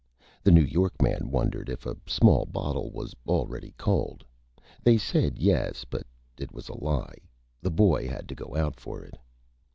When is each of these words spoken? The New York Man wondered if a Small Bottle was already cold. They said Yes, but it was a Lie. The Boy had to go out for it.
The 0.41 0.49
New 0.49 0.63
York 0.63 0.99
Man 0.99 1.29
wondered 1.29 1.69
if 1.69 1.85
a 1.85 1.95
Small 2.07 2.47
Bottle 2.47 2.89
was 2.89 3.13
already 3.27 3.75
cold. 3.77 4.25
They 4.83 4.97
said 4.97 5.37
Yes, 5.37 5.85
but 5.87 6.07
it 6.39 6.51
was 6.51 6.69
a 6.69 6.73
Lie. 6.83 7.19
The 7.61 7.69
Boy 7.69 8.07
had 8.07 8.27
to 8.29 8.33
go 8.33 8.55
out 8.57 8.79
for 8.79 9.03
it. 9.03 9.15